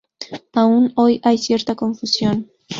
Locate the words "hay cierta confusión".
1.23-2.49